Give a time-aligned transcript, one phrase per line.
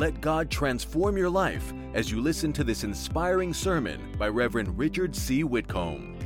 [0.00, 5.14] Let God transform your life as you listen to this inspiring sermon by Reverend Richard
[5.14, 5.44] C.
[5.44, 6.19] Whitcomb.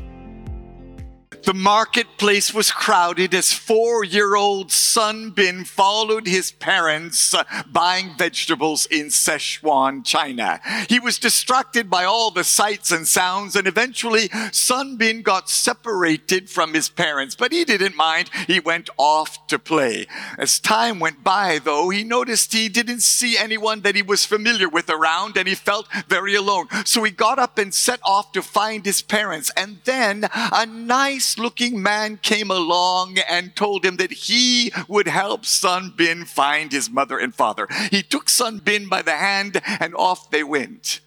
[1.45, 8.17] The marketplace was crowded as four year old Sun Bin followed his parents uh, buying
[8.17, 10.61] vegetables in Sichuan, China.
[10.89, 16.49] He was distracted by all the sights and sounds, and eventually Sun Bin got separated
[16.49, 18.31] from his parents, but he didn't mind.
[18.47, 20.07] He went off to play.
[20.39, 24.69] As time went by, though, he noticed he didn't see anyone that he was familiar
[24.71, 26.69] with around, and he felt very alone.
[26.87, 29.51] So he got up and set off to find his parents.
[29.59, 35.45] And then a nice looking man came along and told him that he would help
[35.45, 37.69] Sun Bin find his mother and father.
[37.91, 41.01] He took Sun Bin by the hand and off they went.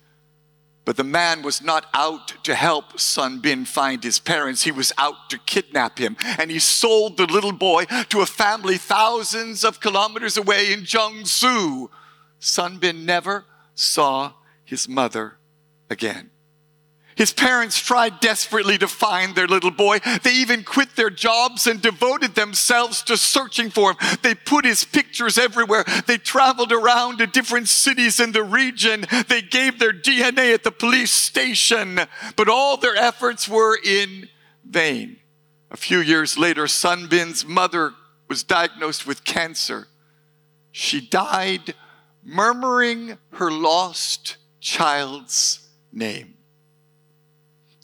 [0.86, 4.64] But the man was not out to help Sun Bin find his parents.
[4.64, 6.16] He was out to kidnap him.
[6.40, 11.90] And he sold the little boy to a family thousands of kilometers away in Jiangsu.
[12.40, 13.44] Sun Bin never
[13.76, 14.32] saw
[14.64, 15.40] his mother
[15.90, 16.32] again.
[17.18, 20.00] His parents tried desperately to find their little boy.
[20.22, 24.18] They even quit their jobs and devoted themselves to searching for him.
[24.22, 25.84] They put his pictures everywhere.
[26.06, 29.08] They traveled around to different cities in the region.
[29.28, 32.00] They gave their DNA at the police station,
[32.36, 34.30] but all their efforts were in
[34.64, 35.18] vain.
[35.72, 37.94] A few years later, Sun Bin's mother
[38.30, 39.88] was diagnosed with cancer.
[40.72, 41.74] She died
[42.24, 46.37] murmuring her lost child's name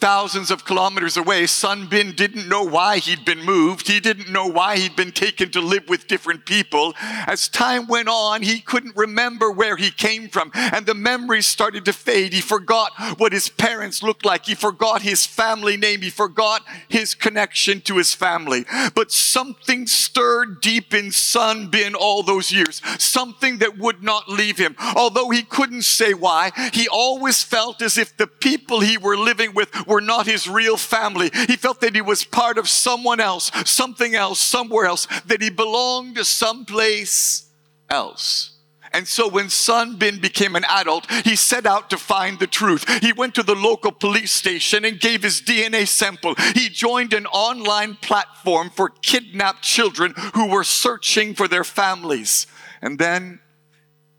[0.03, 3.87] thousands of kilometers away, Sun Bin didn't know why he'd been moved.
[3.87, 6.93] He didn't know why he'd been taken to live with different people.
[6.99, 11.85] As time went on, he couldn't remember where he came from, and the memories started
[11.85, 12.33] to fade.
[12.33, 14.45] He forgot what his parents looked like.
[14.45, 16.01] He forgot his family name.
[16.01, 18.65] He forgot his connection to his family.
[18.93, 24.57] But something stirred deep in Sun Bin all those years, something that would not leave
[24.57, 24.75] him.
[24.97, 29.53] Although he couldn't say why, he always felt as if the people he were living
[29.53, 31.29] with were not his real family.
[31.47, 35.49] He felt that he was part of someone else, something else, somewhere else, that he
[35.49, 37.45] belonged to someplace
[37.89, 38.53] else.
[38.93, 42.87] And so when Sun Bin became an adult, he set out to find the truth.
[43.01, 46.35] He went to the local police station and gave his DNA sample.
[46.53, 52.45] He joined an online platform for kidnapped children who were searching for their families.
[52.83, 53.39] And then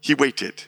[0.00, 0.64] he waited.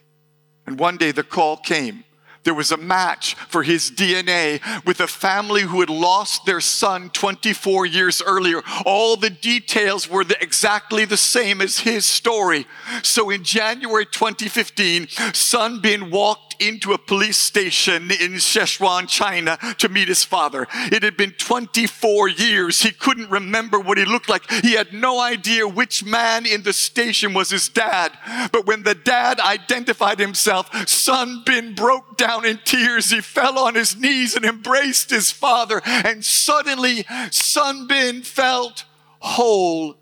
[0.66, 2.04] And one day the call came
[2.46, 7.10] there was a match for his DNA with a family who had lost their son
[7.10, 8.62] 24 years earlier.
[8.86, 12.64] All the details were the, exactly the same as his story.
[13.02, 19.88] So in January 2015, Sun Bin walked into a police station in Sichuan, China to
[19.88, 20.66] meet his father.
[20.72, 22.82] It had been 24 years.
[22.82, 24.50] He couldn't remember what he looked like.
[24.50, 28.12] He had no idea which man in the station was his dad.
[28.52, 33.10] But when the dad identified himself, Sun Bin broke down in tears.
[33.10, 35.80] He fell on his knees and embraced his father.
[35.84, 38.84] And suddenly, Sun Bin felt
[39.20, 39.96] whole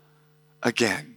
[0.61, 1.14] again.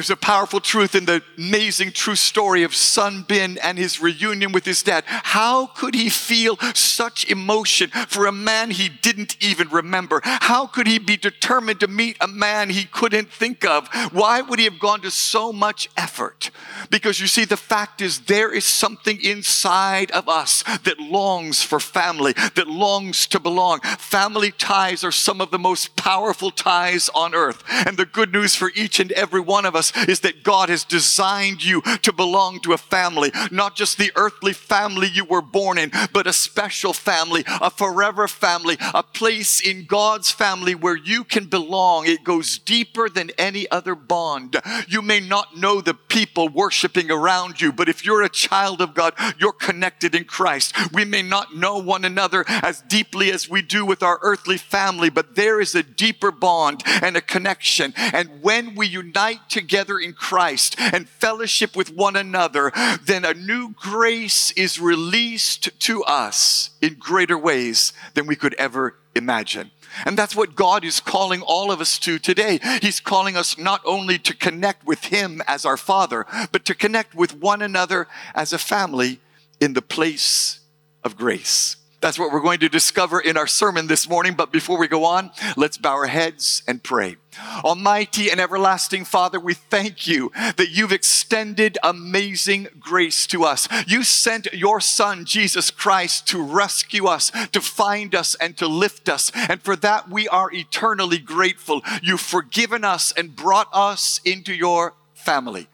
[0.00, 4.50] There's a powerful truth in the amazing true story of Sun Bin and his reunion
[4.50, 5.04] with his dad.
[5.06, 10.22] How could he feel such emotion for a man he didn't even remember?
[10.24, 13.88] How could he be determined to meet a man he couldn't think of?
[14.10, 16.50] Why would he have gone to so much effort?
[16.88, 21.78] Because you see, the fact is, there is something inside of us that longs for
[21.78, 23.80] family, that longs to belong.
[23.98, 27.62] Family ties are some of the most powerful ties on earth.
[27.86, 30.84] And the good news for each and every one of us is that God has
[30.84, 35.78] designed you to belong to a family, not just the earthly family you were born
[35.78, 41.24] in, but a special family, a forever family, a place in God's family where you
[41.24, 42.06] can belong.
[42.06, 44.56] It goes deeper than any other bond.
[44.88, 48.94] You may not know the people worshiping around you, but if you're a child of
[48.94, 50.74] God, you're connected in Christ.
[50.92, 55.10] We may not know one another as deeply as we do with our earthly family,
[55.10, 57.92] but there is a deeper bond and a connection.
[57.96, 62.70] And when we unite together, together in Christ and fellowship with one another,
[63.02, 68.96] then a new grace is released to us in greater ways than we could ever
[69.14, 69.70] imagine.
[70.04, 72.60] And that's what God is calling all of us to today.
[72.82, 77.14] He's calling us not only to connect with Him as our Father, but to connect
[77.14, 79.18] with one another as a family
[79.62, 80.60] in the place
[81.02, 81.76] of grace.
[82.00, 84.32] That's what we're going to discover in our sermon this morning.
[84.34, 87.16] But before we go on, let's bow our heads and pray.
[87.62, 93.68] Almighty and everlasting Father, we thank you that you've extended amazing grace to us.
[93.86, 99.08] You sent your Son, Jesus Christ, to rescue us, to find us, and to lift
[99.08, 99.30] us.
[99.34, 101.82] And for that, we are eternally grateful.
[102.02, 105.68] You've forgiven us and brought us into your family.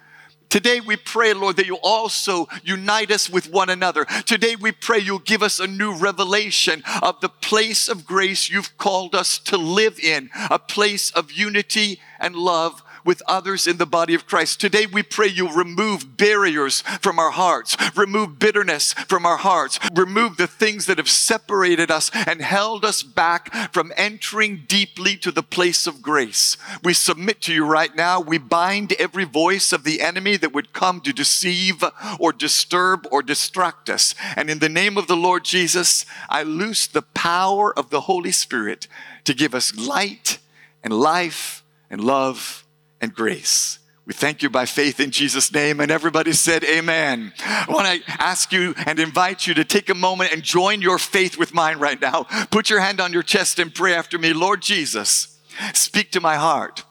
[0.48, 4.04] Today we pray, Lord, that you'll also unite us with one another.
[4.26, 8.76] Today we pray you'll give us a new revelation of the place of grace you've
[8.78, 13.86] called us to live in, a place of unity and love with others in the
[13.86, 14.60] body of Christ.
[14.60, 20.36] Today we pray you'll remove barriers from our hearts, remove bitterness from our hearts, remove
[20.36, 25.42] the things that have separated us and held us back from entering deeply to the
[25.42, 26.56] place of grace.
[26.82, 28.20] We submit to you right now.
[28.20, 31.84] We bind every voice of the enemy that would come to deceive
[32.18, 34.14] or disturb or distract us.
[34.34, 38.32] And in the name of the Lord Jesus, I loose the power of the Holy
[38.32, 38.88] Spirit
[39.24, 40.38] to give us light
[40.82, 42.65] and life and love
[43.00, 43.78] and grace.
[44.06, 45.80] We thank you by faith in Jesus' name.
[45.80, 47.32] And everybody said, Amen.
[47.40, 50.98] I want to ask you and invite you to take a moment and join your
[50.98, 52.22] faith with mine right now.
[52.52, 54.32] Put your hand on your chest and pray after me.
[54.32, 55.36] Lord Jesus,
[55.74, 56.84] speak to my heart,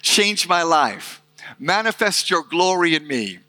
[0.00, 1.22] change my life,
[1.58, 3.40] manifest your glory in me.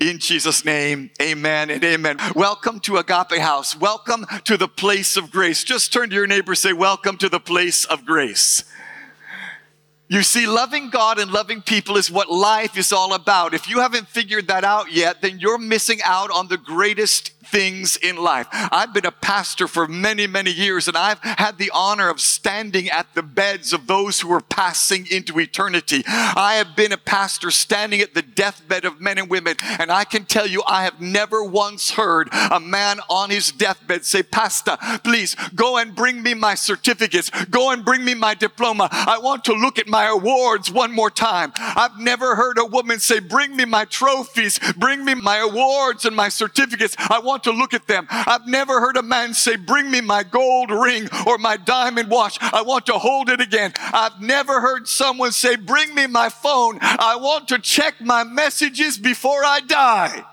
[0.00, 2.16] In Jesus' name, amen and amen.
[2.34, 3.78] Welcome to Agape House.
[3.78, 5.62] Welcome to the place of grace.
[5.62, 8.64] Just turn to your neighbor say, Welcome to the place of grace.
[10.12, 13.54] You see, loving God and loving people is what life is all about.
[13.54, 17.96] If you haven't figured that out yet, then you're missing out on the greatest things
[17.96, 18.46] in life.
[18.52, 22.88] I've been a pastor for many, many years, and I've had the honor of standing
[22.88, 26.02] at the beds of those who are passing into eternity.
[26.06, 30.04] I have been a pastor standing at the deathbed of men and women, and I
[30.04, 34.76] can tell you, I have never once heard a man on his deathbed say, Pastor,
[35.04, 38.88] please go and bring me my certificates, go and bring me my diploma.
[38.90, 41.52] I want to look at my awards one more time.
[41.56, 46.14] I've never heard a woman say, Bring me my trophies, bring me my awards and
[46.14, 46.96] my certificates.
[46.98, 48.06] I want want to look at them.
[48.10, 52.36] I've never heard a man say, Bring me my gold ring or my diamond watch.
[52.42, 53.72] I want to hold it again.
[53.78, 56.78] I've never heard someone say, Bring me my phone.
[56.82, 60.24] I want to check my messages before I die.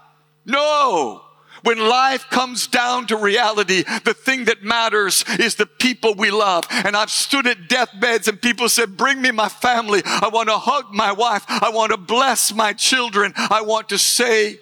[0.45, 1.23] No.
[1.63, 6.65] When life comes down to reality, the thing that matters is the people we love.
[6.69, 10.01] And I've stood at deathbeds and people said, Bring me my family.
[10.03, 11.45] I want to hug my wife.
[11.47, 13.31] I want to bless my children.
[13.37, 14.59] I want to say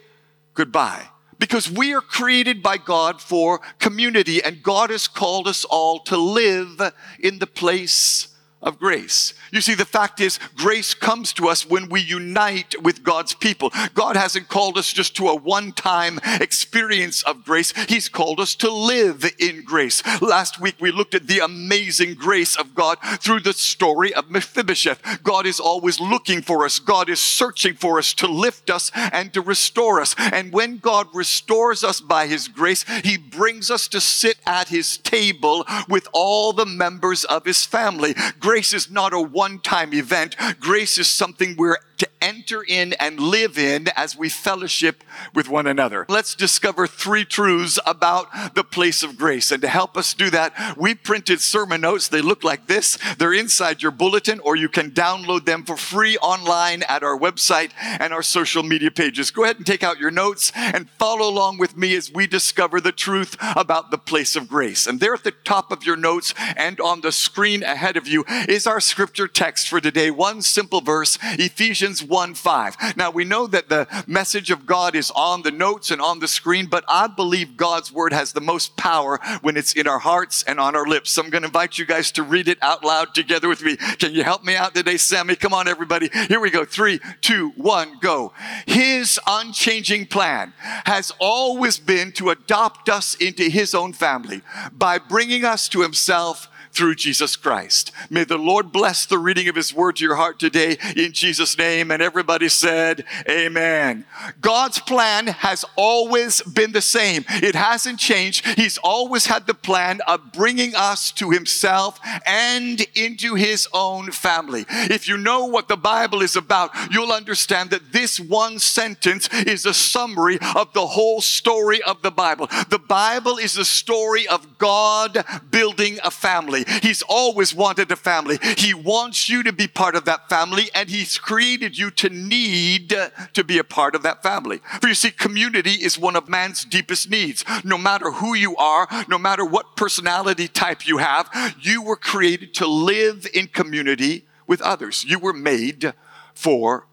[0.53, 1.07] goodbye.
[1.39, 6.17] Because we are created by God for community, and God has called us all to
[6.17, 6.81] live
[7.19, 8.29] in the place
[8.61, 9.33] of grace.
[9.51, 13.71] You see, the fact is, grace comes to us when we unite with God's people.
[13.93, 18.55] God hasn't called us just to a one time experience of grace, He's called us
[18.55, 20.01] to live in grace.
[20.21, 25.23] Last week, we looked at the amazing grace of God through the story of Mephibosheth.
[25.23, 29.33] God is always looking for us, God is searching for us to lift us and
[29.33, 30.15] to restore us.
[30.17, 34.97] And when God restores us by His grace, He brings us to sit at His
[34.97, 38.15] table with all the members of His family.
[38.47, 40.37] Grace is not a one time event.
[40.61, 45.03] Grace is something we're to enter in and live in as we fellowship
[45.33, 46.05] with one another.
[46.09, 49.51] Let's discover three truths about the place of grace.
[49.51, 52.07] And to help us do that, we printed sermon notes.
[52.07, 52.97] They look like this.
[53.17, 57.71] They're inside your bulletin, or you can download them for free online at our website
[57.81, 59.31] and our social media pages.
[59.31, 62.79] Go ahead and take out your notes and follow along with me as we discover
[62.79, 64.85] the truth about the place of grace.
[64.85, 68.23] And there at the top of your notes and on the screen ahead of you
[68.47, 70.11] is our scripture text for today.
[70.11, 72.97] One simple verse, Ephesians Ephesians 1 5.
[72.97, 76.27] Now we know that the message of God is on the notes and on the
[76.27, 80.43] screen, but I believe God's word has the most power when it's in our hearts
[80.43, 81.11] and on our lips.
[81.11, 83.77] So I'm going to invite you guys to read it out loud together with me.
[83.77, 85.35] Can you help me out today, Sammy?
[85.35, 86.09] Come on, everybody.
[86.27, 86.65] Here we go.
[86.65, 88.33] Three, two, one, go.
[88.65, 90.53] His unchanging plan
[90.85, 94.41] has always been to adopt us into his own family
[94.71, 97.91] by bringing us to himself through Jesus Christ.
[98.11, 101.57] May the Lord bless the reading of His word to your heart today in Jesus'
[101.57, 101.89] name.
[101.89, 104.05] And everybody said, Amen.
[104.41, 108.45] God's plan has always been the same, it hasn't changed.
[108.45, 114.65] He's always had the plan of bringing us to Himself and into His own family.
[114.69, 119.65] If you know what the Bible is about, you'll understand that this one sentence is
[119.65, 122.47] a summary of the whole story of the Bible.
[122.69, 126.65] The Bible is the story of God building a family.
[126.81, 128.39] He's always wanted a family.
[128.57, 132.93] He wants you to be part of that family, and He's created you to need
[132.93, 134.59] uh, to be a part of that family.
[134.81, 137.43] For you see, community is one of man's deepest needs.
[137.63, 142.53] No matter who you are, no matter what personality type you have, you were created
[142.55, 145.03] to live in community with others.
[145.03, 145.93] You were made
[146.33, 146.87] for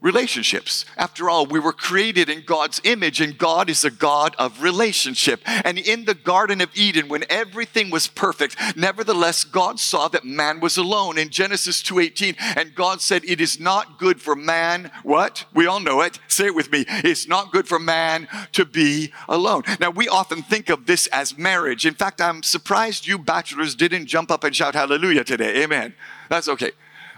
[0.00, 0.84] relationships.
[0.96, 5.40] After all, we were created in God's image and God is a God of relationship.
[5.46, 10.60] And in the Garden of Eden, when everything was perfect, nevertheless, God saw that man
[10.60, 12.36] was alone in Genesis 2.18.
[12.56, 15.44] And God said, it is not good for man, what?
[15.54, 16.18] We all know it.
[16.28, 16.84] Say it with me.
[16.88, 19.62] It's not good for man to be alone.
[19.80, 21.84] Now, we often think of this as marriage.
[21.84, 25.62] In fact, I'm surprised you bachelors didn't jump up and shout hallelujah today.
[25.62, 25.94] Amen.
[26.28, 26.72] That's okay.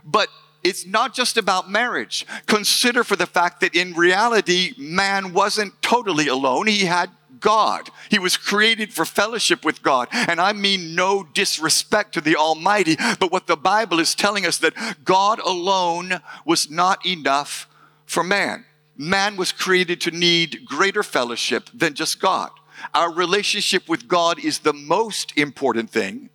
[0.05, 0.29] But
[0.65, 2.27] it's not just about marriage.
[2.47, 6.67] Consider for the fact that in reality, man wasn't totally alone.
[6.67, 7.91] He had God.
[8.09, 10.09] He was created for fellowship with God.
[10.13, 14.59] And I mean no disrespect to the Almighty, but what the Bible is telling us
[14.59, 17.69] that God alone was not enough
[18.07, 18.65] for man.
[18.97, 22.51] Man was created to need greater fellowship than just God.
[22.95, 26.31] Our relationship with God is the most important thing,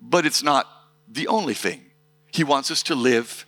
[0.00, 0.66] but it's not
[1.08, 1.90] the only thing.
[2.34, 3.46] He wants us to live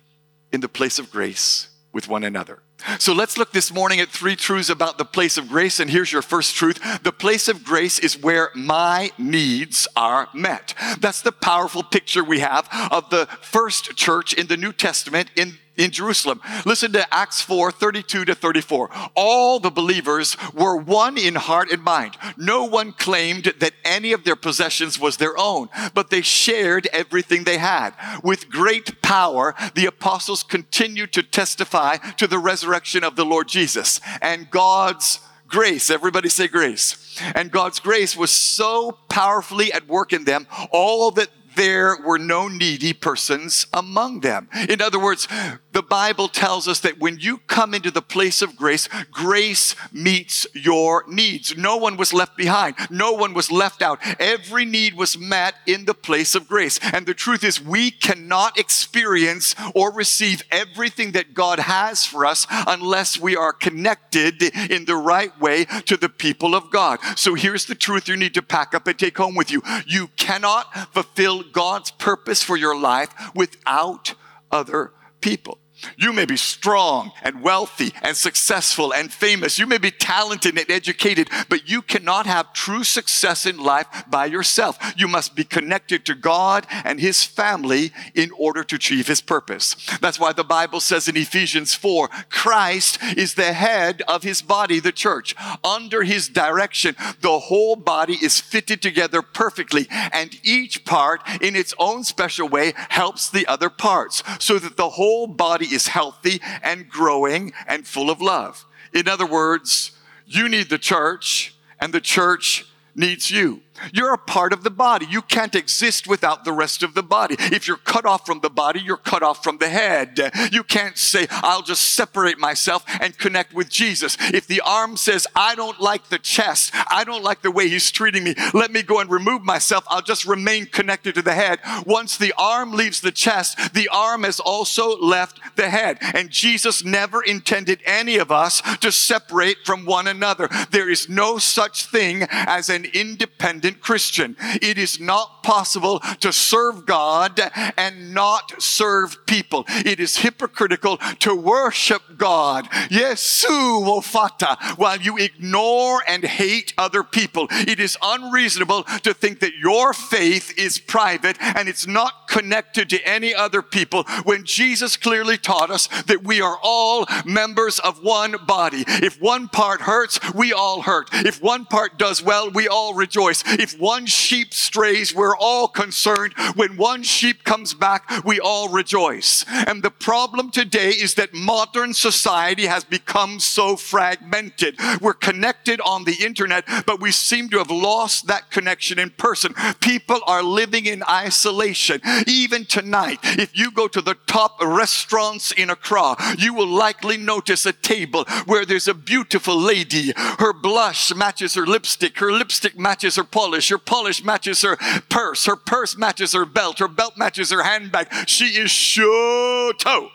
[0.53, 2.63] in the place of grace with one another.
[3.01, 5.81] So let's look this morning at three truths about the place of grace.
[5.81, 10.73] And here's your first truth the place of grace is where my needs are met.
[11.01, 15.59] That's the powerful picture we have of the first church in the New Testament in
[15.77, 16.41] in Jerusalem.
[16.65, 18.91] Listen to Acts 4 32 to 34.
[19.15, 22.17] All the believers were one in heart and mind.
[22.37, 27.45] No one claimed that any of their possessions was their own, but they shared everything
[27.45, 27.93] they had.
[28.23, 34.01] With great power, the apostles continued to testify to the resurrection of the Lord Jesus.
[34.21, 37.21] And God's grace, everybody say grace.
[37.35, 42.49] And God's grace was so powerfully at work in them, all that there were no
[42.49, 44.49] needy persons among them.
[44.69, 45.27] In other words,
[45.73, 50.47] the Bible tells us that when you come into the place of grace, grace meets
[50.55, 51.57] your needs.
[51.57, 52.77] No one was left behind.
[52.91, 53.99] No one was left out.
[54.21, 56.79] Every need was met in the place of grace.
[56.93, 62.47] And the truth is, we cannot experience or receive everything that God has for us
[62.51, 66.99] unless we are connected in the right way to the people of God.
[67.17, 69.63] So here's the truth you need to pack up and take home with you.
[69.87, 74.15] You cannot fulfill God's purpose for your life without
[74.51, 75.59] other people.
[75.97, 79.59] You may be strong and wealthy and successful and famous.
[79.59, 84.27] You may be talented and educated, but you cannot have true success in life by
[84.27, 84.79] yourself.
[84.97, 89.77] You must be connected to God and His family in order to achieve His purpose.
[90.01, 94.81] That's why the Bible says in Ephesians 4 Christ is the head of His body,
[94.81, 95.35] the church.
[95.63, 101.75] Under His direction, the whole body is fitted together perfectly, and each part in its
[101.79, 106.89] own special way helps the other parts so that the whole body is healthy and
[106.89, 108.65] growing and full of love.
[108.93, 109.93] In other words,
[110.27, 113.63] you need the church and the church needs you.
[113.93, 115.07] You're a part of the body.
[115.09, 117.37] You can't exist without the rest of the body.
[117.39, 120.21] If you're cut off from the body, you're cut off from the head.
[120.53, 124.17] You can't say, I'll just separate myself and connect with Jesus.
[124.21, 127.91] If the arm says, I don't like the chest, I don't like the way he's
[127.91, 131.59] treating me, let me go and remove myself, I'll just remain connected to the head.
[131.87, 135.99] Once the arm leaves the chest, the arm has also left the head.
[136.15, 140.49] And Jesus never intended any of us to separate from one another.
[140.71, 144.37] There is no such thing as an independent Christian.
[144.41, 147.41] It is not possible to serve God
[147.77, 149.65] and not serve people.
[149.69, 157.47] It is hypocritical to worship God, Yesu Wofata, while you ignore and hate other people.
[157.51, 163.09] It is unreasonable to think that your faith is private and it's not connected to
[163.09, 168.37] any other people when Jesus clearly taught us that we are all members of one
[168.47, 168.85] body.
[168.87, 171.09] If one part hurts, we all hurt.
[171.13, 173.43] If one part does well, we all rejoice.
[173.59, 176.35] If one sheep strays, we're all concerned.
[176.55, 179.45] When one sheep comes back, we all rejoice.
[179.49, 184.77] And the problem today is that modern society has become so fragmented.
[185.01, 189.55] We're connected on the internet, but we seem to have lost that connection in person.
[189.81, 192.01] People are living in isolation.
[192.27, 197.67] Even tonight, if you go to the top restaurants in Accra, you will likely notice
[197.67, 200.13] a table where there's a beautiful lady.
[200.17, 202.19] Her blush matches her lipstick.
[202.19, 203.69] Her lipstick matches her polish.
[203.69, 204.77] Her polish matches her
[205.09, 205.47] purse.
[205.47, 206.81] Her purse matches her belt.
[206.81, 208.09] Her belt matches her handbag.
[208.27, 210.11] She is shoto.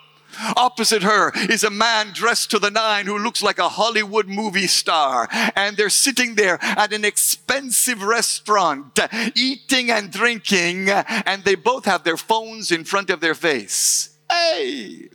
[0.56, 4.66] Opposite her is a man dressed to the nine who looks like a Hollywood movie
[4.66, 5.28] star.
[5.56, 8.98] And they're sitting there at an expensive restaurant,
[9.34, 14.16] eating and drinking, and they both have their phones in front of their face.
[14.30, 15.08] Hey!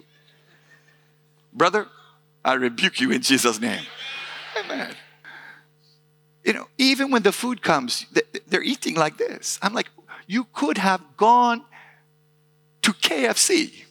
[1.54, 1.88] Brother,
[2.46, 3.86] I rebuke you in Jesus' name.
[4.64, 4.96] Amen
[6.48, 8.06] you know, even when the food comes,
[8.48, 9.60] they're eating like this.
[9.62, 9.90] I'm like,
[10.28, 11.66] you could have gone
[12.84, 13.84] to KFC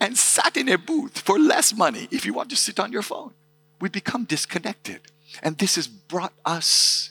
[0.00, 3.00] and sat in a booth for less money if you want to sit on your
[3.00, 3.32] phone.
[3.80, 5.00] We become disconnected.
[5.42, 7.10] And this has brought us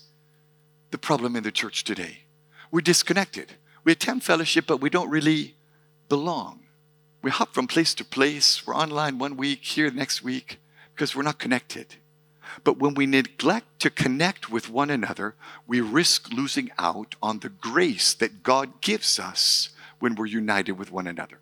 [0.91, 2.19] the problem in the church today.
[2.69, 3.53] We're disconnected.
[3.83, 5.55] We attend fellowship, but we don't really
[6.07, 6.59] belong.
[7.23, 8.65] We hop from place to place.
[8.67, 10.59] We're online one week, here next week,
[10.93, 11.95] because we're not connected.
[12.63, 15.35] But when we neglect to connect with one another,
[15.67, 19.69] we risk losing out on the grace that God gives us
[19.99, 21.39] when we're united with one another.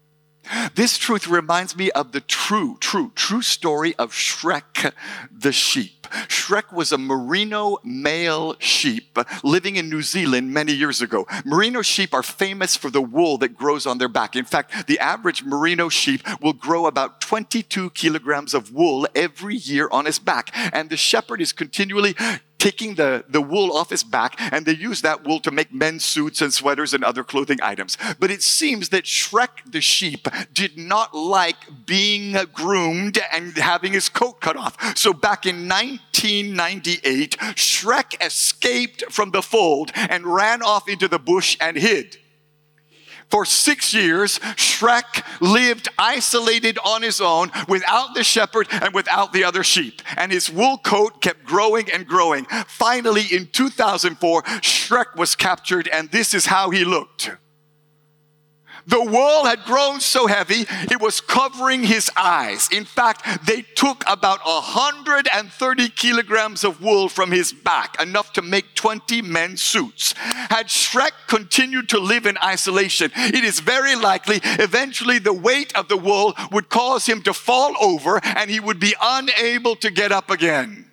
[0.75, 4.93] This truth reminds me of the true, true, true story of Shrek
[5.31, 6.07] the sheep.
[6.27, 11.25] Shrek was a merino male sheep living in New Zealand many years ago.
[11.45, 14.35] Merino sheep are famous for the wool that grows on their back.
[14.35, 19.87] In fact, the average merino sheep will grow about 22 kilograms of wool every year
[19.91, 20.51] on his back.
[20.73, 22.15] And the shepherd is continually
[22.61, 26.05] taking the, the wool off his back, and they use that wool to make men's
[26.05, 27.97] suits and sweaters and other clothing items.
[28.19, 34.09] But it seems that Shrek the sheep did not like being groomed and having his
[34.09, 34.95] coat cut off.
[34.95, 41.57] So back in 1998, Shrek escaped from the fold and ran off into the bush
[41.59, 42.17] and hid.
[43.31, 49.45] For six years, Shrek lived isolated on his own without the shepherd and without the
[49.45, 50.01] other sheep.
[50.17, 52.45] And his wool coat kept growing and growing.
[52.67, 57.31] Finally, in 2004, Shrek was captured, and this is how he looked.
[58.87, 62.69] The wool had grown so heavy, it was covering his eyes.
[62.71, 68.75] In fact, they took about 130 kilograms of wool from his back, enough to make
[68.75, 70.13] 20 men's suits.
[70.17, 75.87] Had Shrek continued to live in isolation, it is very likely eventually the weight of
[75.87, 80.11] the wool would cause him to fall over and he would be unable to get
[80.11, 80.90] up again.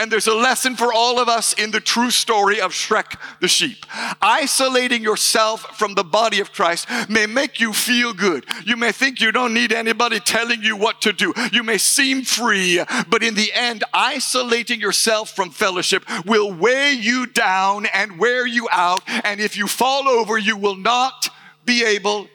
[0.00, 3.48] And there's a lesson for all of us in the true story of Shrek the
[3.48, 3.84] sheep.
[4.22, 8.46] Isolating yourself from the body of Christ may make you feel good.
[8.64, 11.34] You may think you don't need anybody telling you what to do.
[11.52, 17.26] You may seem free, but in the end, isolating yourself from fellowship will weigh you
[17.26, 19.02] down and wear you out.
[19.06, 21.28] And if you fall over, you will not
[21.66, 22.26] be able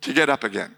[0.00, 0.74] to get up again.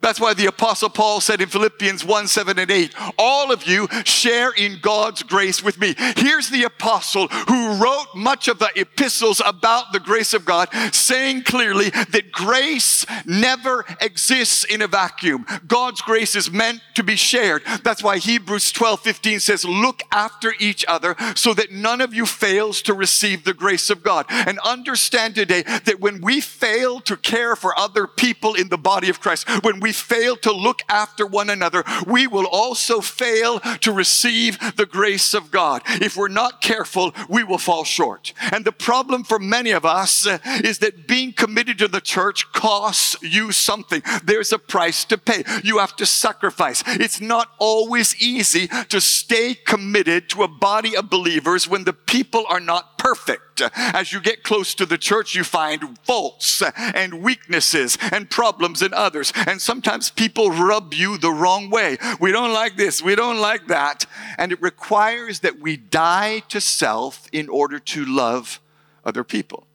[0.00, 3.86] That's why the apostle Paul said in Philippians 1, 7 and 8, all of you
[4.04, 5.94] share in God's grace with me.
[6.16, 11.42] Here's the apostle who wrote much of the epistles about the grace of God, saying
[11.42, 15.44] clearly that grace never exists in a vacuum.
[15.66, 17.62] God's grace is meant to be shared.
[17.82, 22.24] That's why Hebrews 12, 15 says, look after each other so that none of you
[22.24, 24.26] fails to receive the grace of God.
[24.30, 29.10] And understand today that when we fail to care for other people in the body
[29.10, 33.58] of Christ, when we we fail to look after one another, we will also fail
[33.58, 35.82] to receive the grace of God.
[36.00, 38.32] If we're not careful, we will fall short.
[38.52, 42.52] And the problem for many of us uh, is that being committed to the church
[42.52, 44.00] costs you something.
[44.22, 45.42] There's a price to pay.
[45.64, 46.84] You have to sacrifice.
[46.86, 52.44] It's not always easy to stay committed to a body of believers when the people
[52.48, 53.49] are not perfect.
[53.60, 58.82] Uh, as you get close to the church, you find faults and weaknesses and problems
[58.82, 59.32] in others.
[59.46, 61.98] And sometimes people rub you the wrong way.
[62.20, 64.06] We don't like this, we don't like that.
[64.38, 68.60] And it requires that we die to self in order to love
[69.04, 69.66] other people.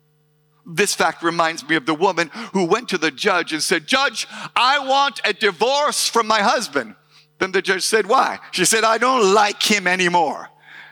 [0.65, 4.27] This fact reminds me of the woman who went to the judge and said, Judge,
[4.55, 6.95] I want a divorce from my husband.
[7.37, 8.39] Then the judge said, Why?
[8.51, 10.49] She said, I don't like him anymore.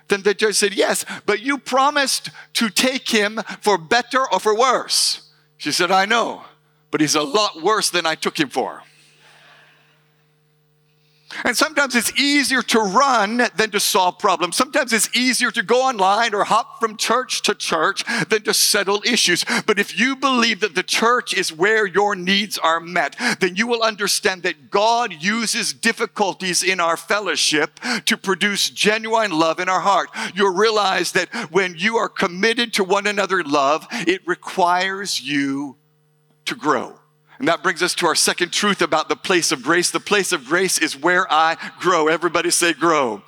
[0.07, 4.57] Then the judge said, Yes, but you promised to take him for better or for
[4.57, 5.29] worse.
[5.57, 6.43] She said, I know,
[6.91, 8.83] but he's a lot worse than I took him for.
[11.43, 14.55] And sometimes it's easier to run than to solve problems.
[14.55, 19.01] Sometimes it's easier to go online or hop from church to church than to settle
[19.05, 19.45] issues.
[19.65, 23.67] But if you believe that the church is where your needs are met, then you
[23.67, 29.81] will understand that God uses difficulties in our fellowship to produce genuine love in our
[29.81, 30.09] heart.
[30.33, 35.77] You'll realize that when you are committed to one another love, it requires you
[36.45, 36.99] to grow.
[37.39, 39.89] And that brings us to our second truth about the place of grace.
[39.89, 42.07] The place of grace is where I grow.
[42.07, 43.23] Everybody say grow.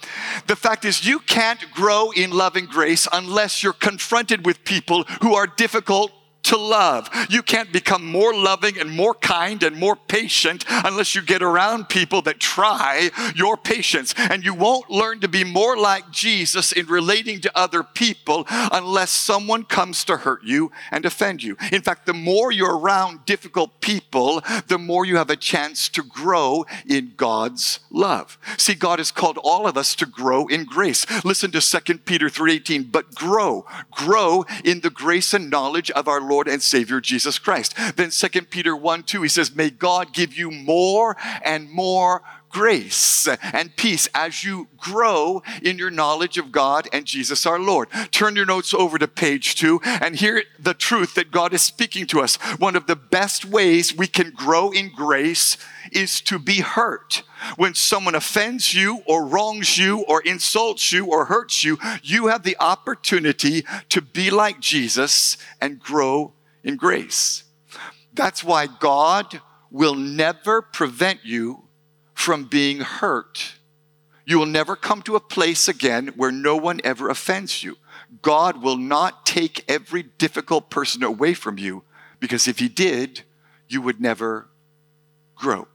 [0.48, 5.36] The fact is, you can't grow in loving grace unless you're confronted with people who
[5.36, 6.12] are difficult
[6.46, 7.10] to love.
[7.30, 11.90] You can't become more loving and more kind and more patient unless you get around
[11.90, 14.14] people that try your patience.
[14.18, 19.12] And you won't learn to be more like Jesus in relating to other people unless
[19.12, 21.58] someone comes to hurt you and offend you.
[21.72, 26.04] In fact, the more you're around difficult people, the more you have a chance to
[26.04, 28.38] grow in God's love.
[28.58, 31.06] See, God has called all of us to grow in grace.
[31.24, 36.22] Listen to 2 Peter 3:18, but grow, grow in the grace and knowledge of our
[36.22, 37.74] Lord Lord and Savior Jesus Christ.
[37.96, 42.24] Then 2 Peter 1 2, he says, May God give you more and more
[42.56, 47.90] grace and peace as you grow in your knowledge of God and Jesus our Lord.
[48.12, 52.08] Turn your notes over to page two and hear the truth that God is speaking
[52.08, 52.38] to us.
[52.58, 55.58] One of the best ways we can grow in grace
[55.92, 57.24] is to be hurt.
[57.58, 62.44] When someone offends you or wrongs you or insults you or hurts you, you have
[62.44, 66.32] the opportunity to be like Jesus and grow
[66.64, 67.44] in grace.
[68.14, 69.42] That's why God
[69.72, 71.65] will never prevent you
[72.16, 73.54] from being hurt.
[74.26, 77.78] You will never come to a place again where no one ever offends you.
[78.24, 81.84] God will not take every difficult person away from you
[82.20, 83.22] because if He did,
[83.68, 84.48] you would never
[85.36, 85.68] grow.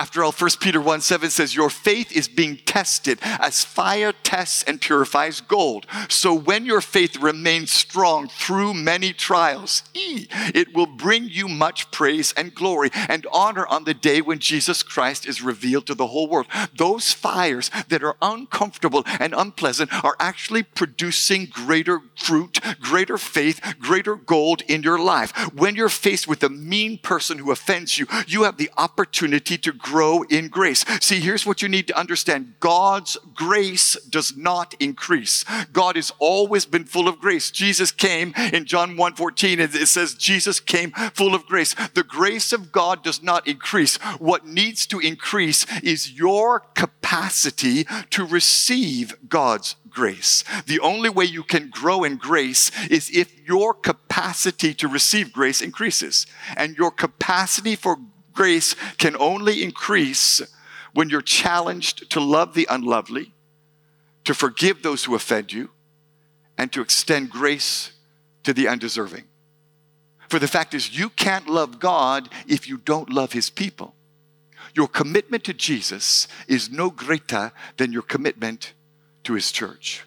[0.00, 4.62] After all, 1 Peter 1 7 says, Your faith is being tested as fire tests
[4.62, 5.84] and purifies gold.
[6.08, 12.32] So when your faith remains strong through many trials, it will bring you much praise
[12.32, 16.28] and glory and honor on the day when Jesus Christ is revealed to the whole
[16.28, 16.46] world.
[16.74, 24.16] Those fires that are uncomfortable and unpleasant are actually producing greater fruit, greater faith, greater
[24.16, 25.32] gold in your life.
[25.52, 29.72] When you're faced with a mean person who offends you, you have the opportunity to
[29.74, 29.89] grow
[30.28, 30.84] in grace.
[31.00, 35.44] See, here's what you need to understand God's grace does not increase.
[35.72, 37.50] God has always been full of grace.
[37.50, 41.74] Jesus came in John 1 14, and it says, Jesus came full of grace.
[41.94, 43.96] The grace of God does not increase.
[44.18, 50.44] What needs to increase is your capacity to receive God's grace.
[50.66, 55.60] The only way you can grow in grace is if your capacity to receive grace
[55.60, 56.26] increases.
[56.56, 57.98] And your capacity for
[58.32, 60.42] grace can only increase
[60.92, 63.32] when you're challenged to love the unlovely,
[64.24, 65.70] to forgive those who offend you,
[66.58, 67.92] and to extend grace
[68.42, 69.24] to the undeserving.
[70.28, 73.94] For the fact is, you can't love God if you don't love His people.
[74.74, 78.74] Your commitment to Jesus is no greater than your commitment
[79.24, 80.04] to His church.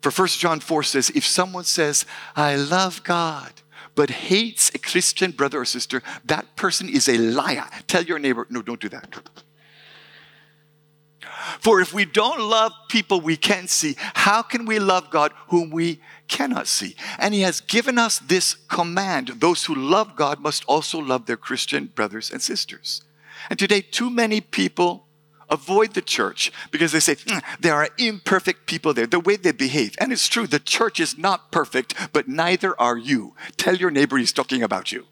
[0.00, 3.52] For 1 John 4 says, if someone says, I love God,
[3.94, 7.66] but hates a Christian brother or sister, that person is a liar.
[7.86, 9.22] Tell your neighbor, no, don't do that.
[11.60, 15.70] For if we don't love people we can see, how can we love God whom
[15.70, 16.96] we cannot see?
[17.18, 21.36] And He has given us this command those who love God must also love their
[21.36, 23.02] Christian brothers and sisters.
[23.50, 25.06] And today, too many people
[25.52, 29.52] avoid the church because they say mm, there are imperfect people there, the way they
[29.52, 29.94] behave.
[30.00, 33.34] And it's true, the church is not perfect, but neither are you.
[33.56, 35.06] Tell your neighbor he's talking about you.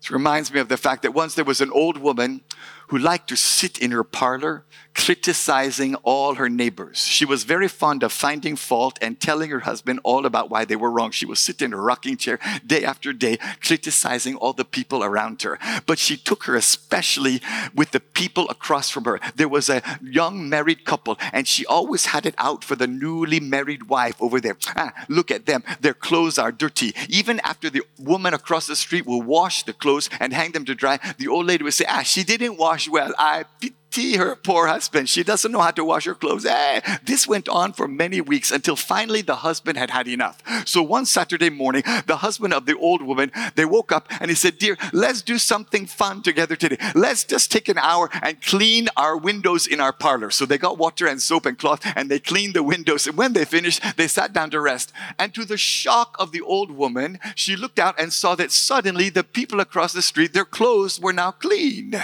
[0.00, 2.42] This reminds me of the fact that once there was an old woman
[2.88, 4.64] who liked to sit in her parlor
[5.04, 6.98] criticizing all her neighbors.
[6.98, 10.76] She was very fond of finding fault and telling her husband all about why they
[10.76, 11.10] were wrong.
[11.10, 15.42] She would sit in her rocking chair day after day criticizing all the people around
[15.42, 15.58] her.
[15.86, 17.40] But she took her especially
[17.74, 19.18] with the people across from her.
[19.34, 23.40] There was a young married couple and she always had it out for the newly
[23.40, 24.56] married wife over there.
[24.76, 25.64] Ah, look at them.
[25.80, 26.94] Their clothes are dirty.
[27.08, 30.74] Even after the woman across the street will wash the clothes and hang them to
[30.74, 33.12] dry, the old lady would say, ah, she didn't wash well.
[33.18, 33.44] I
[33.90, 35.08] pity her poor husband.
[35.08, 36.46] She doesn't know how to wash her clothes.
[36.46, 36.80] Eh.
[37.04, 40.42] This went on for many weeks until finally the husband had had enough.
[40.66, 44.34] So one Saturday morning, the husband of the old woman, they woke up and he
[44.34, 46.78] said, Dear, let's do something fun together today.
[46.94, 50.30] Let's just take an hour and clean our windows in our parlor.
[50.30, 53.06] So they got water and soap and cloth and they cleaned the windows.
[53.06, 54.92] And when they finished, they sat down to rest.
[55.18, 59.10] And to the shock of the old woman, she looked out and saw that suddenly
[59.10, 62.00] the people across the street, their clothes were now clean.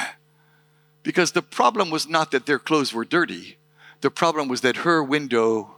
[1.06, 3.58] Because the problem was not that their clothes were dirty,
[4.00, 5.76] the problem was that her window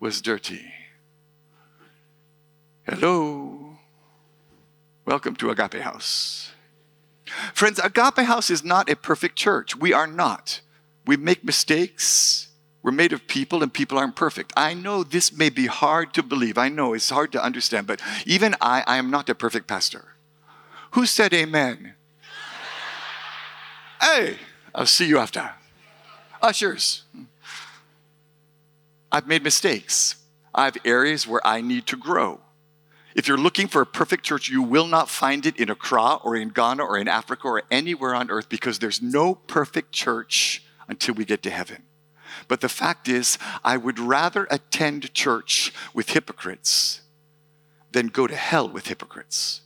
[0.00, 0.72] was dirty.
[2.84, 3.76] Hello.
[5.04, 6.52] Welcome to Agape House.
[7.52, 9.76] Friends, Agape House is not a perfect church.
[9.76, 10.62] We are not.
[11.04, 12.48] We make mistakes.
[12.82, 14.54] We're made of people and people aren't perfect.
[14.56, 16.56] I know this may be hard to believe.
[16.56, 20.14] I know it's hard to understand, but even I, I am not a perfect pastor.
[20.92, 21.96] Who said amen?
[24.08, 24.36] Hey,
[24.74, 25.50] I'll see you after.
[26.40, 27.02] Ushers.
[29.12, 30.16] I've made mistakes.
[30.54, 32.40] I have areas where I need to grow.
[33.14, 36.36] If you're looking for a perfect church, you will not find it in Accra or
[36.36, 41.14] in Ghana or in Africa or anywhere on earth because there's no perfect church until
[41.14, 41.82] we get to heaven.
[42.46, 47.02] But the fact is, I would rather attend church with hypocrites
[47.92, 49.60] than go to hell with hypocrites.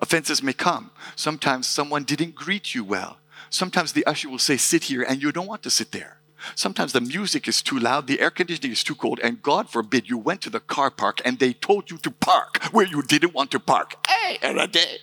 [0.00, 0.92] Offenses may come.
[1.14, 3.18] Sometimes someone didn't greet you well.
[3.50, 6.18] Sometimes the usher will say, sit here, and you don't want to sit there.
[6.54, 10.08] Sometimes the music is too loud, the air conditioning is too cold, and God forbid
[10.08, 13.34] you went to the car park and they told you to park where you didn't
[13.34, 14.06] want to park.
[14.06, 15.00] Hey, and I did.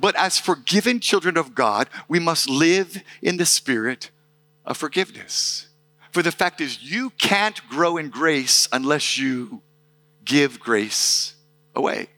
[0.00, 4.10] But as forgiven children of God, we must live in the spirit
[4.64, 5.68] of forgiveness.
[6.10, 9.62] For the fact is, you can't grow in grace unless you
[10.24, 11.34] give grace
[11.74, 12.08] away.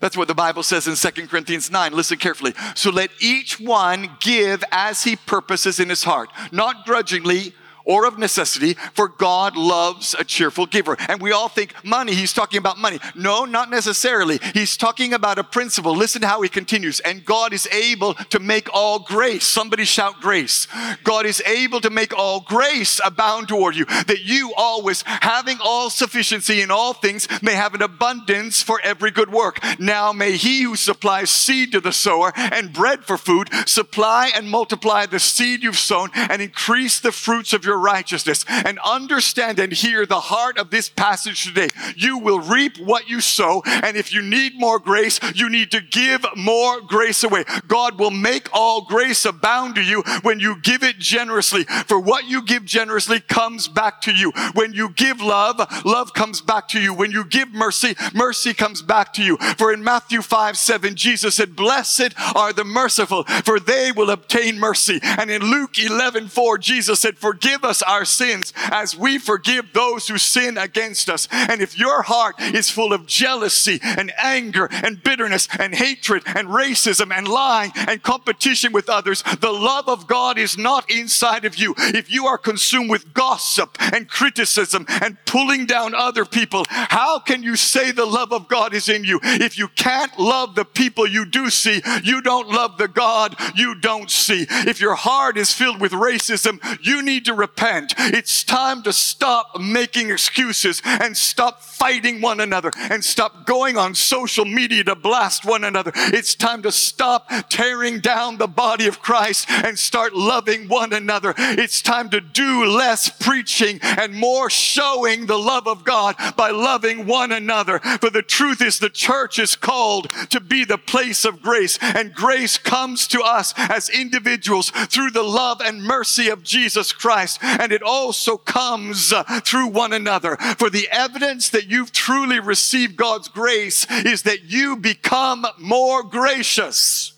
[0.00, 1.92] That's what the Bible says in 2 Corinthians 9.
[1.92, 2.54] Listen carefully.
[2.74, 7.54] So let each one give as he purposes in his heart, not grudgingly
[7.86, 10.96] or of necessity, for God loves a cheerful giver.
[11.08, 12.98] And we all think money, he's talking about money.
[13.14, 14.38] No, not necessarily.
[14.52, 15.96] He's talking about a principle.
[15.96, 17.00] Listen to how he continues.
[17.00, 19.44] And God is able to make all grace.
[19.44, 20.66] Somebody shout grace.
[21.04, 25.88] God is able to make all grace abound toward you, that you always, having all
[25.88, 29.58] sufficiency in all things, may have an abundance for every good work.
[29.78, 34.50] Now may he who supplies seed to the sower and bread for food supply and
[34.50, 39.58] multiply the seed you've sown and increase the fruits of your your righteousness and understand
[39.58, 43.62] and hear the heart of this passage today, you will reap what you sow.
[43.66, 47.44] And if you need more grace, you need to give more grace away.
[47.66, 51.64] God will make all grace abound to you when you give it generously.
[51.86, 54.32] For what you give generously comes back to you.
[54.54, 56.94] When you give love, love comes back to you.
[56.94, 59.36] When you give mercy, mercy comes back to you.
[59.58, 64.58] For in Matthew 5 7, Jesus said, Blessed are the merciful, for they will obtain
[64.58, 64.98] mercy.
[65.02, 70.08] And in Luke 11 4, Jesus said, Forgive us our sins as we forgive those
[70.08, 71.28] who sin against us.
[71.30, 76.48] And if your heart is full of jealousy and anger and bitterness and hatred and
[76.48, 81.56] racism and lying and competition with others, the love of God is not inside of
[81.56, 81.74] you.
[81.78, 87.42] If you are consumed with gossip and criticism and pulling down other people, how can
[87.42, 89.20] you say the love of God is in you?
[89.22, 93.74] If you can't love the people you do see, you don't love the God you
[93.74, 94.46] don't see.
[94.48, 97.94] If your heart is filled with racism, you need to repent repent.
[97.98, 103.94] It's time to stop making excuses and stop fighting one another and stop going on
[103.94, 105.92] social media to blast one another.
[105.94, 111.34] It's time to stop tearing down the body of Christ and start loving one another.
[111.38, 117.06] It's time to do less preaching and more showing the love of God by loving
[117.06, 117.78] one another.
[117.78, 122.14] For the truth is, the church is called to be the place of grace, and
[122.14, 127.72] grace comes to us as individuals through the love and mercy of Jesus Christ and
[127.72, 130.36] it also comes uh, through one another.
[130.58, 137.12] For the evidence that you've truly received God's grace is that you become more gracious.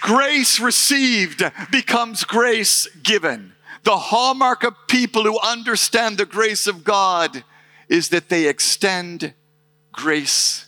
[0.00, 3.52] Grace received becomes grace given.
[3.82, 7.42] The hallmark of people who understand the grace of God
[7.88, 9.34] is that they extend
[9.92, 10.67] grace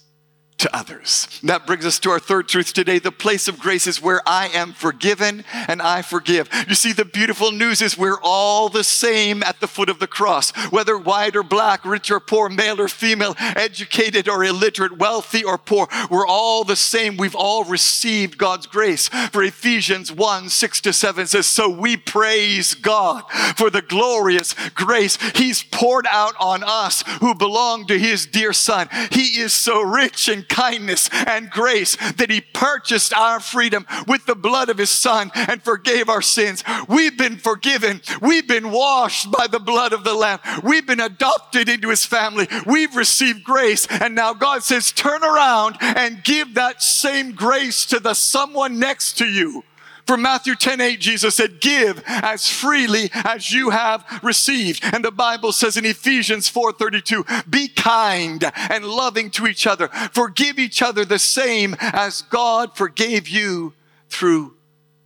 [0.60, 1.40] to others.
[1.42, 2.98] That brings us to our third truth today.
[2.98, 6.48] The place of grace is where I am forgiven and I forgive.
[6.68, 10.06] You see, the beautiful news is we're all the same at the foot of the
[10.06, 15.42] cross, whether white or black, rich or poor, male or female, educated or illiterate, wealthy
[15.42, 15.88] or poor.
[16.10, 17.16] We're all the same.
[17.16, 19.08] We've all received God's grace.
[19.08, 23.24] For Ephesians 1 6 to 7 says, So we praise God
[23.56, 28.88] for the glorious grace He's poured out on us who belong to His dear Son.
[29.10, 34.34] He is so rich and kindness and grace that He purchased our freedom with the
[34.34, 36.62] blood of His Son and forgave our sins.
[36.88, 38.02] We've been forgiven.
[38.20, 40.40] We've been washed by the blood of the Lamb.
[40.62, 42.48] We've been adopted into His family.
[42.66, 43.86] We've received grace.
[43.86, 49.16] And now God says, turn around and give that same grace to the someone next
[49.18, 49.64] to you.
[50.10, 54.82] From Matthew 10 8, Jesus said, Give as freely as you have received.
[54.82, 59.86] And the Bible says in Ephesians 4 32, Be kind and loving to each other.
[60.10, 63.72] Forgive each other the same as God forgave you
[64.08, 64.56] through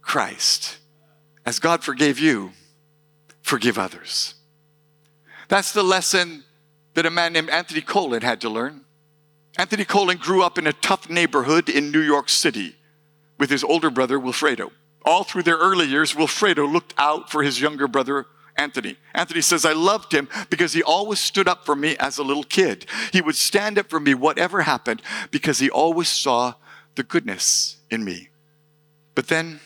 [0.00, 0.78] Christ.
[1.44, 2.52] As God forgave you,
[3.42, 4.36] forgive others.
[5.48, 6.44] That's the lesson
[6.94, 8.86] that a man named Anthony Colon had to learn.
[9.58, 12.76] Anthony Colon grew up in a tough neighborhood in New York City
[13.38, 14.70] with his older brother, Wilfredo
[15.04, 18.96] all through their early years, Wilfredo looked out for his younger brother, Anthony.
[19.14, 22.44] Anthony says, I loved him because he always stood up for me as a little
[22.44, 22.86] kid.
[23.12, 26.54] He would stand up for me, whatever happened, because he always saw
[26.94, 28.28] the goodness in me.
[29.14, 29.60] But then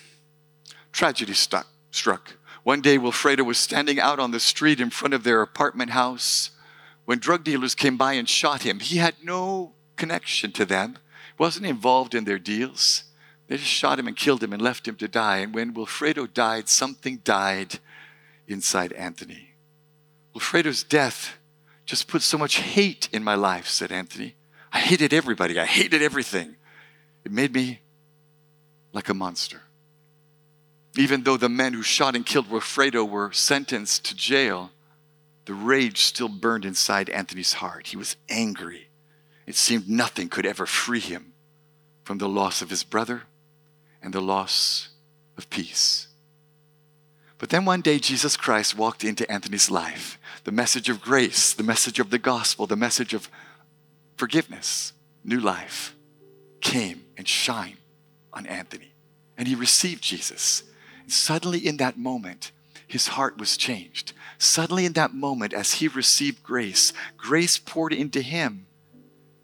[0.92, 2.34] tragedy stuck, struck.
[2.64, 6.50] One day, Wilfredo was standing out on the street in front of their apartment house
[7.04, 8.80] when drug dealers came by and shot him.
[8.80, 10.98] He had no connection to them,
[11.38, 13.04] wasn't involved in their deals.
[13.48, 15.38] They just shot him and killed him and left him to die.
[15.38, 17.80] And when Wilfredo died, something died
[18.46, 19.54] inside Anthony.
[20.34, 21.38] Wilfredo's death
[21.86, 24.36] just put so much hate in my life, said Anthony.
[24.70, 26.56] I hated everybody, I hated everything.
[27.24, 27.80] It made me
[28.92, 29.62] like a monster.
[30.96, 34.70] Even though the men who shot and killed Wilfredo were sentenced to jail,
[35.46, 37.86] the rage still burned inside Anthony's heart.
[37.86, 38.88] He was angry.
[39.46, 41.32] It seemed nothing could ever free him
[42.04, 43.22] from the loss of his brother
[44.02, 44.88] and the loss
[45.36, 46.08] of peace.
[47.38, 50.18] But then one day, Jesus Christ walked into Anthony's life.
[50.44, 53.30] The message of grace, the message of the gospel, the message of
[54.16, 54.92] forgiveness,
[55.24, 55.94] new life
[56.60, 57.76] came and shined
[58.32, 58.92] on Anthony.
[59.36, 60.64] And he received Jesus.
[61.02, 62.50] And suddenly, in that moment,
[62.86, 64.12] his heart was changed.
[64.38, 68.66] Suddenly, in that moment, as he received grace, grace poured into him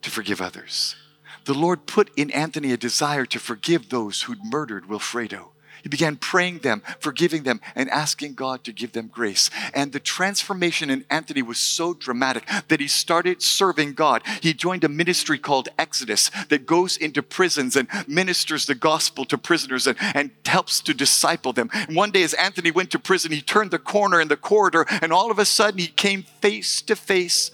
[0.02, 0.96] to forgive others.
[1.44, 5.48] The Lord put in Anthony a desire to forgive those who'd murdered Wilfredo.
[5.82, 9.50] He began praying them, forgiving them, and asking God to give them grace.
[9.74, 14.22] And the transformation in Anthony was so dramatic that he started serving God.
[14.40, 19.36] He joined a ministry called Exodus that goes into prisons and ministers the gospel to
[19.36, 21.68] prisoners and, and helps to disciple them.
[21.74, 24.86] And one day, as Anthony went to prison, he turned the corner in the corridor,
[25.02, 27.50] and all of a sudden, he came face to face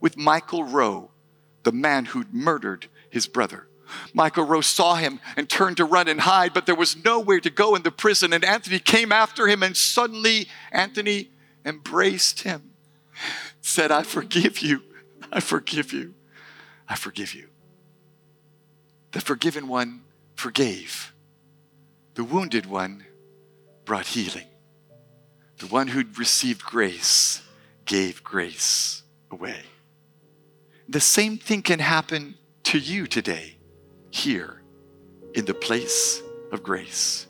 [0.00, 1.10] with Michael Rowe,
[1.64, 2.86] the man who'd murdered
[3.16, 3.66] his brother.
[4.12, 7.48] Michael Rose saw him and turned to run and hide, but there was nowhere to
[7.50, 8.32] go in the prison.
[8.32, 11.30] And Anthony came after him, and suddenly Anthony
[11.64, 12.72] embraced him,
[13.62, 14.82] said, I forgive you.
[15.32, 16.14] I forgive you.
[16.88, 17.48] I forgive you.
[19.12, 20.02] The forgiven one
[20.34, 21.14] forgave,
[22.14, 23.06] the wounded one
[23.86, 24.46] brought healing.
[25.58, 27.40] The one who'd received grace
[27.86, 29.62] gave grace away.
[30.86, 32.34] The same thing can happen
[32.66, 33.56] to you today
[34.10, 34.60] here
[35.34, 37.28] in the place of grace.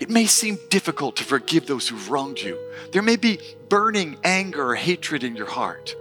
[0.00, 2.58] It may seem difficult to forgive those who've wronged you.
[2.90, 5.94] There may be burning anger or hatred in your heart.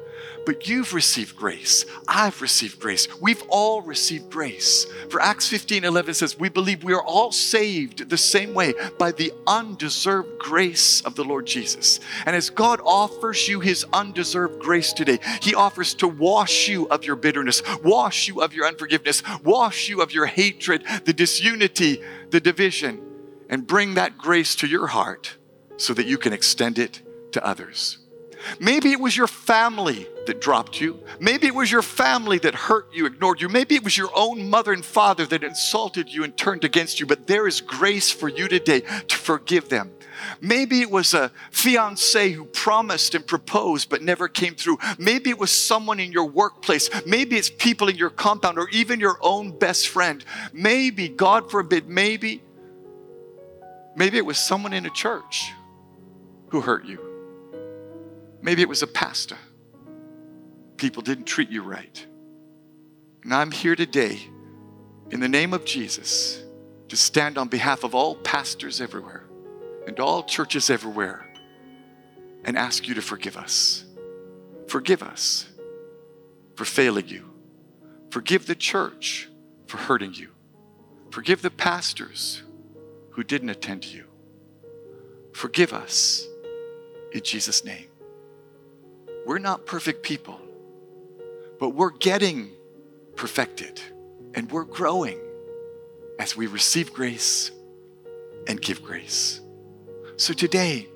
[0.45, 1.86] But you've received grace.
[2.08, 3.08] I've received grace.
[3.21, 4.86] We've all received grace.
[5.10, 9.12] For Acts 15 11 says, We believe we are all saved the same way by
[9.12, 11.99] the undeserved grace of the Lord Jesus.
[12.25, 17.06] And as God offers you his undeserved grace today, he offers to wash you of
[17.06, 22.39] your bitterness, wash you of your unforgiveness, wash you of your hatred, the disunity, the
[22.39, 23.01] division,
[23.49, 25.38] and bring that grace to your heart
[25.77, 27.01] so that you can extend it
[27.32, 28.03] to others.
[28.60, 30.99] Maybe it was your family that dropped you.
[31.19, 33.49] Maybe it was your family that hurt you, ignored you.
[33.49, 37.06] Maybe it was your own mother and father that insulted you and turned against you.
[37.06, 39.91] But there is grace for you today to forgive them.
[40.39, 44.77] Maybe it was a fiance who promised and proposed but never came through.
[44.97, 46.89] Maybe it was someone in your workplace.
[47.06, 50.23] Maybe it's people in your compound or even your own best friend.
[50.53, 52.41] Maybe, God forbid, maybe,
[53.95, 55.51] maybe it was someone in a church
[56.49, 57.03] who hurt you.
[58.43, 59.38] Maybe it was a pastor.
[60.75, 62.06] People didn't treat you right.
[63.23, 64.19] And I'm here today
[65.12, 66.43] in the name of Jesus
[66.89, 69.23] to stand on behalf of all pastors everywhere
[69.88, 71.25] and all churches everywhere
[72.43, 73.86] and ask you to forgive us.
[74.67, 75.49] Forgive us
[76.58, 77.29] for failing you.
[78.10, 79.29] Forgive the church
[79.67, 80.32] for hurting you.
[81.12, 82.43] Forgive the pastors
[83.12, 84.03] who didn't attend to you.
[85.32, 86.27] Forgive us
[87.13, 87.88] in Jesus' name.
[89.25, 90.39] We're not perfect people,
[91.57, 92.51] but we're getting
[93.15, 93.79] perfected
[94.33, 95.17] and we're growing
[96.19, 97.51] as we receive grace
[98.47, 99.39] and give grace.
[100.17, 100.89] So today,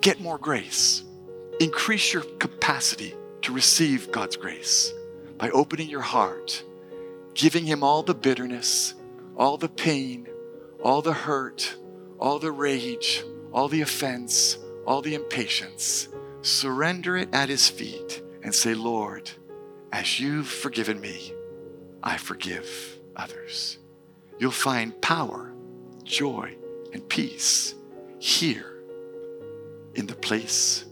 [0.00, 1.04] get more grace.
[1.60, 4.92] Increase your capacity to receive God's grace
[5.36, 6.64] by opening your heart,
[7.34, 8.94] giving Him all the bitterness,
[9.36, 10.26] all the pain,
[10.82, 11.76] all the hurt,
[12.18, 16.08] all the rage, all the offense, all the impatience
[16.42, 19.30] surrender it at His feet and say, Lord,
[19.92, 21.32] as you've forgiven me,
[22.02, 23.78] I forgive others.
[24.38, 25.54] You'll find power,
[26.02, 26.56] joy,
[26.92, 27.74] and peace
[28.18, 28.82] here
[29.94, 30.84] in the place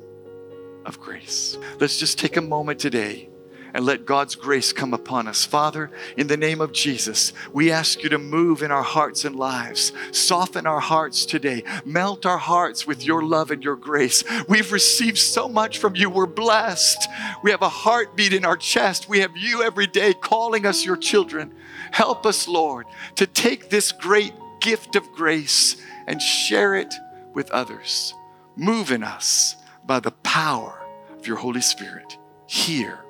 [0.84, 1.58] of grace.
[1.78, 3.28] Let's just take a moment today
[3.74, 5.44] and let God's grace come upon us.
[5.44, 9.36] Father, in the name of Jesus, we ask you to move in our hearts and
[9.36, 9.92] lives.
[10.12, 11.64] Soften our hearts today.
[11.84, 14.24] Melt our hearts with your love and your grace.
[14.48, 16.10] We've received so much from you.
[16.10, 17.08] We're blessed.
[17.42, 19.08] We have a heartbeat in our chest.
[19.08, 21.54] We have you every day calling us your children.
[21.92, 26.94] Help us, Lord, to take this great gift of grace and share it
[27.34, 28.14] with others.
[28.56, 29.56] Move in us
[29.86, 30.78] by the power
[31.16, 33.04] of your Holy Spirit here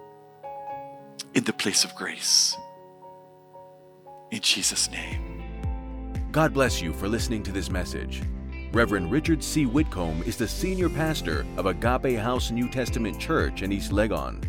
[1.34, 2.56] in the place of grace.
[4.30, 5.42] In Jesus' name.
[6.32, 8.22] God bless you for listening to this message.
[8.72, 9.64] Reverend Richard C.
[9.64, 14.44] Whitcomb is the senior pastor of Agape House New Testament Church in East Legon.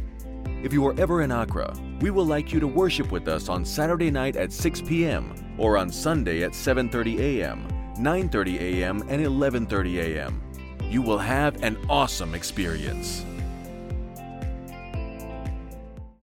[0.64, 3.66] If you are ever in Accra, we will like you to worship with us on
[3.66, 5.56] Saturday night at 6 p.m.
[5.58, 7.68] or on Sunday at 7:30 a.m
[8.02, 9.04] 9:30 a.m.
[9.10, 10.42] and 11:30 a.m.
[10.90, 13.26] You will have an awesome experience.